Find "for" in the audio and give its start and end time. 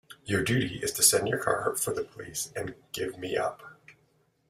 1.75-1.93